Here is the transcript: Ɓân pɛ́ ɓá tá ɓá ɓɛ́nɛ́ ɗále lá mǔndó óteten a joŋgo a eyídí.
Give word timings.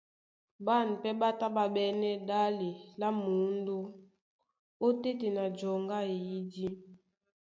Ɓân 0.65 0.87
pɛ́ 1.01 1.11
ɓá 1.19 1.29
tá 1.39 1.47
ɓá 1.55 1.63
ɓɛ́nɛ́ 1.73 2.15
ɗále 2.27 2.69
lá 2.99 3.07
mǔndó 3.21 3.77
óteten 4.85 5.35
a 5.43 5.45
joŋgo 5.57 5.93
a 5.99 6.03
eyídí. 6.13 6.65